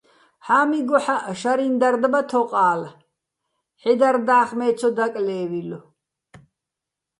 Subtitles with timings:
[0.45, 2.81] ჰ̦ა́მიგოჰ̦აჸ შარიჼ დარდ ბა თოყა́ლ,
[3.81, 5.83] ჰ̦ე დარდა́ხ მე ცო დაკლე́ვილო̆.